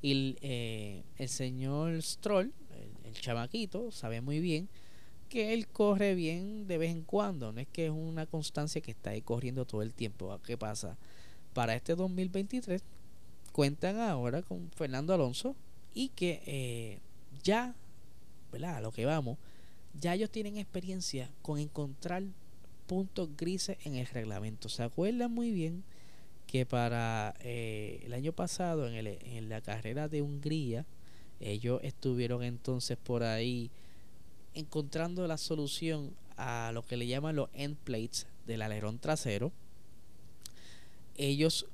Y 0.03 0.37
el 0.43 1.29
señor 1.29 2.03
Stroll, 2.03 2.53
el, 2.71 3.09
el 3.09 3.21
chamaquito, 3.21 3.93
sabe 3.93 4.23
muy 4.23 4.41
bien 4.41 4.71
que 5.31 5.55
él 5.55 5.69
corre 5.69 6.15
bien 6.15 6.67
de 6.67 6.77
vez 6.77 6.91
en 6.91 7.03
cuando, 7.03 7.53
no 7.53 7.61
es 7.61 7.69
que 7.69 7.87
es 7.87 7.93
una 7.93 8.27
constancia 8.27 8.83
que 8.83 8.91
está 8.91 9.11
ahí 9.11 9.23
corriendo 9.23 9.65
todo 9.65 9.81
el 9.81 9.95
tiempo. 9.95 10.39
¿Qué 10.45 10.59
pasa? 10.59 10.99
Para 11.55 11.75
este 11.75 11.95
2023 11.95 12.83
cuentan 13.53 13.99
ahora 14.01 14.43
con 14.43 14.71
Fernando 14.73 15.15
Alonso 15.15 15.57
y 15.95 16.09
que 16.11 16.43
eh, 16.47 16.99
ya, 17.43 17.75
¿verdad? 18.53 18.77
A 18.77 18.81
lo 18.81 18.93
que 18.93 19.07
vamos, 19.07 19.39
ya 19.99 20.15
ellos 20.15 20.31
tienen 20.31 20.59
experiencia 20.59 21.31
con 21.43 21.59
encontrar 21.59 22.25
puntos 22.87 23.31
grises 23.37 23.79
en 23.85 23.95
el 23.95 24.07
reglamento. 24.07 24.69
Se 24.69 24.83
acuerdan 24.83 25.33
muy 25.33 25.53
bien 25.53 25.85
que 26.49 26.67
para 26.67 27.35
eh, 27.41 28.03
el 28.05 28.15
año 28.15 28.33
pasado 28.33 28.89
en, 28.89 28.95
el, 28.95 29.07
en 29.07 29.49
la 29.49 29.61
carrera 29.61 30.09
de 30.09 30.23
Hungría, 30.23 30.85
ellos 31.39 31.81
estuvieron 31.85 32.43
entonces 32.43 32.99
por 32.99 33.23
ahí 33.23 33.71
encontrando 34.55 35.27
la 35.27 35.39
solución 35.39 36.15
a 36.37 36.71
lo 36.73 36.83
que 36.83 36.97
le 36.97 37.07
llaman 37.07 37.37
los 37.37 37.51
end 37.53 37.77
plates 37.77 38.27
del 38.47 38.63
alerón 38.63 38.99
trasero, 38.99 39.53
ellos 41.17 41.67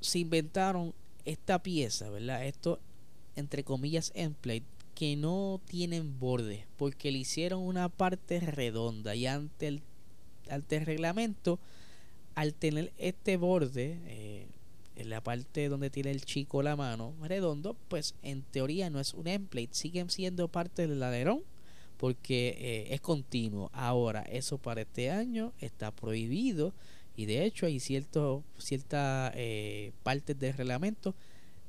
se 0.00 0.18
inventaron 0.18 0.94
esta 1.24 1.62
pieza, 1.62 2.10
¿verdad? 2.10 2.44
Esto, 2.44 2.78
entre 3.36 3.64
comillas, 3.64 4.12
end 4.14 4.36
plate, 4.36 4.64
que 4.94 5.16
no 5.16 5.60
tienen 5.66 6.18
borde, 6.18 6.66
porque 6.76 7.12
le 7.12 7.18
hicieron 7.18 7.62
una 7.62 7.88
parte 7.88 8.40
redonda 8.40 9.14
y 9.14 9.26
ante 9.26 9.68
el, 9.68 9.82
ante 10.50 10.76
el 10.76 10.86
reglamento, 10.86 11.58
al 12.34 12.54
tener 12.54 12.92
este 12.98 13.36
borde, 13.36 13.98
eh, 14.06 14.46
en 14.96 15.10
la 15.10 15.22
parte 15.22 15.68
donde 15.68 15.90
tiene 15.90 16.10
el 16.10 16.24
chico 16.24 16.62
la 16.62 16.74
mano 16.74 17.14
redondo, 17.22 17.76
pues 17.88 18.14
en 18.22 18.42
teoría 18.42 18.90
no 18.90 18.98
es 18.98 19.14
un 19.14 19.28
end 19.28 19.48
plate, 19.48 19.68
siguen 19.72 20.10
siendo 20.10 20.48
parte 20.48 20.86
del 20.86 21.02
alerón 21.02 21.42
porque 21.98 22.56
eh, 22.58 22.94
es 22.94 23.00
continuo. 23.00 23.70
Ahora, 23.74 24.22
eso 24.22 24.56
para 24.56 24.82
este 24.82 25.10
año 25.10 25.52
está 25.60 25.90
prohibido 25.90 26.72
y 27.16 27.26
de 27.26 27.44
hecho 27.44 27.66
hay 27.66 27.80
ciertos, 27.80 28.42
ciertas 28.56 29.32
eh, 29.34 29.92
partes 30.02 30.38
del 30.38 30.56
reglamento 30.56 31.14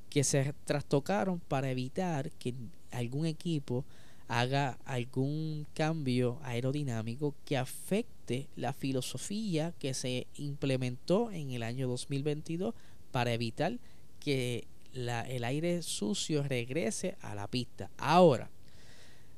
que 0.10 0.24
se 0.24 0.54
trastocaron 0.66 1.40
para 1.40 1.70
evitar 1.70 2.32
que 2.32 2.54
algún 2.92 3.26
equipo 3.26 3.84
haga 4.28 4.78
algún 4.86 5.66
cambio 5.74 6.40
aerodinámico 6.44 7.34
que 7.46 7.58
afecte 7.58 8.48
la 8.56 8.74
filosofía 8.74 9.74
que 9.80 9.96
se 9.96 10.28
implementó 10.38 11.32
en 11.32 11.50
el 11.52 11.64
año 11.64 11.88
2022 11.88 12.76
para 13.12 13.34
evitar 13.34 13.80
que 14.20 14.68
el 14.94 15.44
aire 15.44 15.82
sucio 15.82 16.44
regrese 16.44 17.18
a 17.22 17.34
la 17.34 17.48
pista. 17.48 17.90
Ahora, 17.98 18.52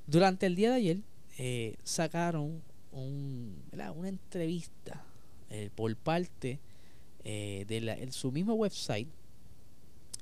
durante 0.08 0.46
el 0.46 0.56
día 0.56 0.72
de 0.72 0.76
ayer 0.76 0.98
eh, 1.38 1.76
sacaron 1.84 2.62
una 2.92 4.10
entrevista 4.10 5.04
eh, 5.50 5.70
por 5.76 5.96
parte 5.96 6.60
eh, 7.24 7.66
de 7.68 8.12
su 8.12 8.32
mismo 8.32 8.54
website 8.54 9.08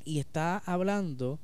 y 0.06 0.20
está 0.20 0.60
hablando 0.60 1.40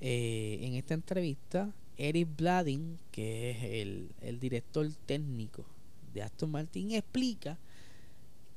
en 0.00 0.74
esta 0.74 0.92
entrevista 0.92 1.72
Eric 1.96 2.28
Blading, 2.36 2.98
que 3.10 3.52
es 3.52 3.62
el, 3.62 4.10
el 4.20 4.38
director 4.38 4.86
técnico 5.06 5.64
de 6.12 6.22
Aston 6.22 6.50
Martin, 6.50 6.92
explica 6.92 7.56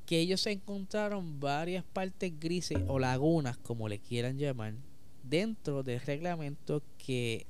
que 0.04 0.20
ellos 0.20 0.46
encontraron 0.46 1.38
varias 1.40 1.84
partes 1.84 2.38
grises 2.38 2.78
o 2.88 2.98
lagunas, 2.98 3.56
como 3.58 3.88
le 3.88 3.98
quieran 3.98 4.38
llamar, 4.38 4.74
dentro 5.22 5.82
del 5.82 6.00
reglamento 6.00 6.82
que 6.98 7.46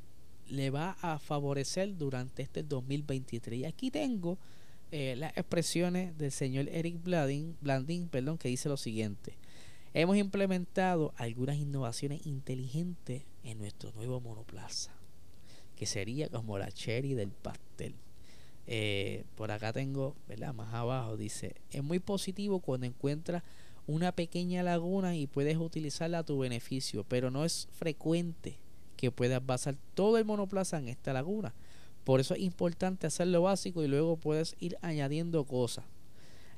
le 0.50 0.70
va 0.70 0.96
a 1.00 1.18
favorecer 1.18 1.96
durante 1.96 2.42
este 2.42 2.62
2023. 2.62 3.60
Y 3.60 3.64
aquí 3.64 3.90
tengo 3.90 4.38
eh, 4.90 5.16
las 5.16 5.36
expresiones 5.36 6.16
del 6.16 6.32
señor 6.32 6.68
Eric 6.70 7.02
Blanding, 7.02 7.56
Blanding 7.60 8.08
perdón, 8.08 8.38
que 8.38 8.48
dice 8.48 8.68
lo 8.68 8.76
siguiente. 8.76 9.36
Hemos 9.94 10.16
implementado 10.16 11.12
algunas 11.16 11.56
innovaciones 11.56 12.26
inteligentes 12.26 13.22
en 13.42 13.58
nuestro 13.58 13.92
nuevo 13.92 14.20
monoplaza, 14.20 14.92
que 15.76 15.86
sería 15.86 16.28
como 16.28 16.58
la 16.58 16.70
cherry 16.70 17.14
del 17.14 17.30
pastel. 17.30 17.94
Eh, 18.66 19.24
por 19.34 19.50
acá 19.50 19.72
tengo, 19.72 20.14
¿verdad? 20.28 20.52
Más 20.54 20.72
abajo 20.74 21.16
dice, 21.16 21.54
es 21.70 21.82
muy 21.82 21.98
positivo 21.98 22.60
cuando 22.60 22.86
encuentras 22.86 23.42
una 23.86 24.12
pequeña 24.12 24.62
laguna 24.62 25.16
y 25.16 25.26
puedes 25.26 25.56
utilizarla 25.56 26.18
a 26.18 26.24
tu 26.24 26.38
beneficio, 26.38 27.04
pero 27.04 27.30
no 27.30 27.46
es 27.46 27.68
frecuente 27.72 28.58
que 28.98 29.10
puedas 29.10 29.44
basar 29.44 29.76
todo 29.94 30.18
el 30.18 30.26
monoplaza 30.26 30.76
en 30.76 30.88
esta 30.88 31.14
laguna. 31.14 31.54
Por 32.04 32.20
eso 32.20 32.34
es 32.34 32.40
importante 32.40 33.06
hacer 33.06 33.28
lo 33.28 33.42
básico 33.42 33.82
y 33.82 33.88
luego 33.88 34.16
puedes 34.16 34.56
ir 34.60 34.76
añadiendo 34.82 35.44
cosas. 35.44 35.84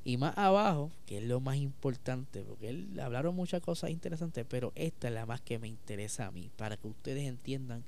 Y 0.03 0.17
más 0.17 0.37
abajo, 0.39 0.91
que 1.07 1.19
es 1.19 1.25
lo 1.25 1.41
más 1.41 1.57
importante, 1.57 2.43
porque 2.43 2.71
él 2.71 2.99
hablaron 2.99 3.37
muchas 3.37 3.61
cosas 3.61 3.91
interesantes, 3.91 4.47
pero 4.49 4.73
esta 4.75 5.09
es 5.09 5.15
la 5.15 5.27
más 5.27 5.43
que 5.43 5.59
me 5.59 5.69
interesa 5.69 6.27
a 6.27 6.31
mí, 6.31 6.51
para 6.57 6.77
que 6.79 6.89
ustedes 6.89 7.29
entiendan 7.29 7.85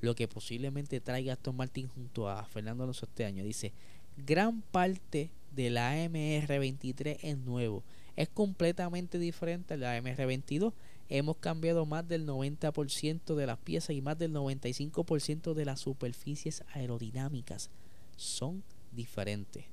lo 0.00 0.14
que 0.14 0.28
posiblemente 0.28 1.00
traiga 1.00 1.32
Aston 1.32 1.56
Martin 1.56 1.88
junto 1.88 2.28
a 2.28 2.44
Fernando 2.44 2.84
Alonso 2.84 3.06
este 3.06 3.24
año. 3.24 3.42
Dice, 3.42 3.72
gran 4.16 4.62
parte 4.62 5.30
de 5.54 5.70
la 5.70 5.94
AMR23 5.96 7.18
es 7.22 7.38
nuevo. 7.38 7.82
Es 8.14 8.28
completamente 8.28 9.18
diferente 9.18 9.74
a 9.74 9.76
la 9.76 9.98
AMR22. 9.98 10.72
Hemos 11.08 11.36
cambiado 11.36 11.86
más 11.86 12.08
del 12.08 12.26
90% 12.26 13.34
de 13.34 13.46
las 13.46 13.58
piezas 13.58 13.90
y 13.90 14.02
más 14.02 14.18
del 14.18 14.32
95% 14.32 15.54
de 15.54 15.64
las 15.64 15.80
superficies 15.80 16.64
aerodinámicas. 16.72 17.70
Son 18.16 18.64
diferentes. 18.92 19.66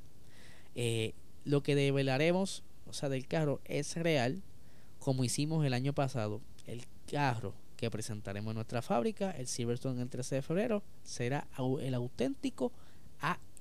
Eh, 0.75 1.13
lo 1.45 1.63
que 1.63 1.75
develaremos, 1.75 2.63
o 2.85 2.93
sea, 2.93 3.09
del 3.09 3.27
carro 3.27 3.59
es 3.65 3.95
real, 3.95 4.43
como 4.99 5.23
hicimos 5.23 5.65
el 5.65 5.73
año 5.73 5.93
pasado. 5.93 6.41
El 6.67 6.83
carro 7.11 7.55
que 7.77 7.89
presentaremos 7.91 8.51
en 8.51 8.55
nuestra 8.55 8.81
fábrica, 8.81 9.31
el 9.31 9.47
Silverstone 9.47 10.01
el 10.01 10.09
13 10.09 10.35
de 10.35 10.41
febrero, 10.41 10.83
será 11.03 11.47
el 11.81 11.93
auténtico 11.93 12.71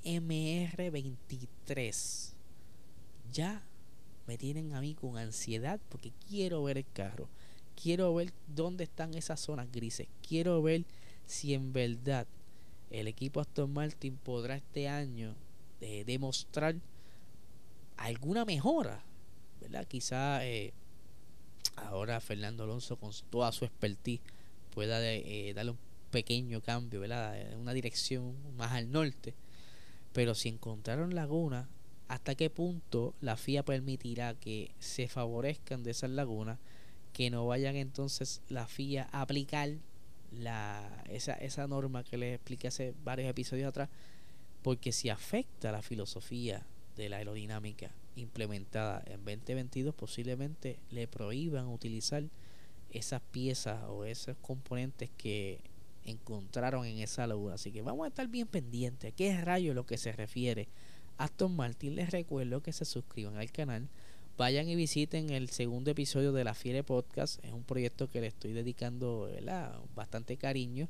AMR23. 0.05 2.33
Ya 3.33 3.63
me 4.27 4.37
tienen 4.39 4.75
a 4.75 4.81
mí 4.81 4.95
con 4.95 5.19
ansiedad 5.19 5.81
porque 5.89 6.13
quiero 6.29 6.63
ver 6.63 6.79
el 6.79 6.87
carro. 6.93 7.29
Quiero 7.83 8.15
ver 8.15 8.33
dónde 8.47 8.85
están 8.85 9.15
esas 9.15 9.41
zonas 9.41 9.71
grises. 9.73 10.07
Quiero 10.27 10.63
ver 10.63 10.85
si 11.27 11.53
en 11.53 11.73
verdad 11.73 12.29
el 12.91 13.09
equipo 13.09 13.41
Aston 13.41 13.73
Martin 13.73 14.17
podrá 14.19 14.57
este 14.57 14.87
año 14.87 15.35
eh, 15.81 16.05
demostrar 16.05 16.77
alguna 17.97 18.45
mejora. 18.45 19.03
¿verdad? 19.61 19.85
Quizá 19.87 20.47
eh, 20.47 20.73
ahora 21.75 22.21
Fernando 22.21 22.63
Alonso 22.63 22.97
con 22.97 23.11
toda 23.31 23.51
su 23.51 23.65
expertise 23.65 24.21
pueda 24.73 25.01
eh, 25.05 25.53
darle 25.53 25.73
un 25.73 25.79
pequeño 26.13 26.61
cambio, 26.61 27.01
¿verdad? 27.01 27.37
una 27.59 27.73
dirección 27.73 28.37
más 28.57 28.71
al 28.73 28.93
norte. 28.93 29.35
Pero 30.13 30.37
si 30.37 30.49
encontraron 30.49 31.17
lagunas, 31.17 31.67
¿hasta 32.07 32.37
qué 32.37 32.49
punto 32.49 33.15
la 33.21 33.37
FIA 33.37 33.65
permitirá 33.65 34.35
que 34.35 34.71
se 34.79 35.09
favorezcan 35.09 35.83
de 35.83 35.91
esas 35.91 36.11
lagunas? 36.11 36.59
Que 37.13 37.31
no 37.31 37.47
vayan 37.47 37.77
entonces 37.77 38.41
la 38.49 38.67
FIA 38.67 39.09
a 39.13 39.23
aplicar 39.23 39.71
la, 40.31 41.05
esa, 41.09 41.35
esa 41.35 41.67
norma 41.67 42.05
que 42.05 42.17
les 42.17 42.35
expliqué 42.35 42.69
hace 42.69 42.95
varios 43.05 43.29
episodios 43.29 43.69
atrás, 43.69 43.89
porque 44.63 44.93
si 44.93 45.11
afecta 45.11 45.73
la 45.73 45.83
filosofía 45.83 46.65
de 46.97 47.09
la 47.09 47.19
aerodinámica 47.19 47.91
implementada 48.17 49.03
en 49.07 49.25
2022 49.25 49.95
posiblemente 49.95 50.79
le 50.91 51.09
prohíban 51.09 51.69
utilizar 51.69 52.25
esas 52.91 53.23
piezas 53.23 53.83
o 53.89 54.05
esos 54.05 54.37
componentes 54.43 55.11
que 55.17 55.61
encontraron 56.05 56.85
en 56.85 56.99
esa 56.99 57.27
laguna. 57.27 57.55
Así 57.55 57.73
que 57.73 57.83
vamos 57.83 58.05
a 58.05 58.09
estar 58.09 58.29
bien 58.29 58.47
pendientes. 58.47 59.15
¿Qué 59.15 59.41
rayo 59.41 59.73
lo 59.73 59.87
que 59.87 59.97
se 59.97 60.13
refiere? 60.13 60.69
Aston 61.17 61.57
Martin 61.57 61.95
les 61.95 62.11
recuerdo 62.11 62.63
que 62.63 62.73
se 62.73 62.85
suscriban 62.85 63.37
al 63.37 63.51
canal. 63.51 63.89
Vayan 64.39 64.67
y 64.67 64.75
visiten 64.75 65.31
el 65.31 65.51
segundo 65.51 65.91
episodio 65.91 66.33
de 66.33 66.43
la 66.43 66.55
Fiere 66.55 66.83
Podcast. 66.83 67.45
Es 67.45 67.53
un 67.53 67.65
proyecto 67.65 68.09
que 68.09 68.23
le 68.23 68.29
estoy 68.29 68.53
dedicando 68.53 69.29
bastante 69.95 70.39
cariño 70.39 70.89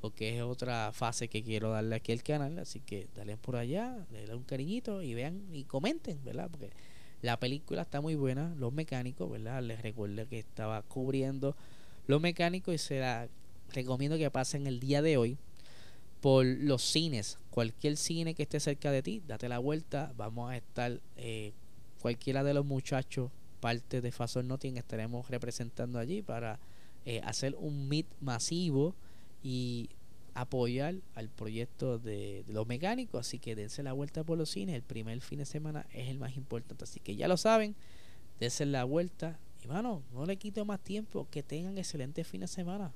porque 0.00 0.36
es 0.36 0.42
otra 0.42 0.90
fase 0.92 1.28
que 1.28 1.42
quiero 1.42 1.70
darle 1.70 1.94
aquí 1.94 2.10
al 2.10 2.22
canal, 2.22 2.58
así 2.58 2.80
que 2.80 3.06
dale 3.14 3.36
por 3.36 3.56
allá, 3.56 3.94
denle 4.10 4.34
un 4.34 4.44
cariñito 4.44 5.02
y 5.02 5.14
vean 5.14 5.42
y 5.52 5.64
comenten, 5.64 6.24
¿verdad? 6.24 6.48
Porque 6.50 6.70
la 7.22 7.38
película 7.38 7.82
está 7.82 8.00
muy 8.00 8.16
buena, 8.16 8.54
los 8.58 8.72
mecánicos, 8.72 9.30
¿verdad? 9.30 9.62
Les 9.62 9.80
recuerdo 9.82 10.26
que 10.26 10.38
estaba 10.38 10.82
cubriendo 10.82 11.54
los 12.06 12.20
mecánicos 12.20 12.74
y 12.74 12.78
se 12.78 12.98
la 12.98 13.28
recomiendo 13.72 14.16
que 14.16 14.30
pasen 14.30 14.66
el 14.66 14.80
día 14.80 15.00
de 15.00 15.16
hoy 15.16 15.36
por 16.20 16.44
los 16.44 16.82
cines, 16.82 17.38
cualquier 17.50 17.96
cine 17.96 18.34
que 18.34 18.42
esté 18.42 18.58
cerca 18.58 18.90
de 18.90 19.02
ti, 19.02 19.22
date 19.26 19.48
la 19.48 19.58
vuelta, 19.58 20.12
vamos 20.16 20.50
a 20.50 20.56
estar 20.56 21.00
eh, 21.16 21.52
cualquiera 22.00 22.42
de 22.42 22.54
los 22.54 22.64
muchachos 22.64 23.30
parte 23.60 24.00
de 24.00 24.10
Fasol 24.10 24.48
Noting 24.48 24.78
estaremos 24.78 25.28
representando 25.28 25.98
allí 25.98 26.22
para 26.22 26.58
eh, 27.04 27.20
hacer 27.24 27.54
un 27.58 27.88
meet 27.88 28.06
masivo 28.20 28.94
y 29.42 29.90
apoyar 30.34 30.94
al 31.14 31.28
proyecto 31.28 31.98
de, 31.98 32.44
los 32.48 32.66
mecánicos. 32.66 33.26
Así 33.26 33.38
que 33.38 33.54
dense 33.54 33.82
la 33.82 33.92
vuelta 33.92 34.24
por 34.24 34.38
los 34.38 34.50
cines. 34.50 34.74
El 34.74 34.82
primer 34.82 35.20
fin 35.20 35.38
de 35.38 35.46
semana 35.46 35.86
es 35.92 36.08
el 36.08 36.18
más 36.18 36.36
importante. 36.36 36.84
Así 36.84 37.00
que 37.00 37.16
ya 37.16 37.28
lo 37.28 37.36
saben, 37.36 37.74
dense 38.38 38.66
la 38.66 38.84
vuelta. 38.84 39.38
Y 39.62 39.68
mano, 39.68 40.02
no 40.12 40.24
le 40.24 40.36
quito 40.36 40.64
más 40.64 40.80
tiempo. 40.80 41.28
Que 41.30 41.42
tengan 41.42 41.78
excelente 41.78 42.24
fin 42.24 42.40
de 42.40 42.48
semana. 42.48 42.92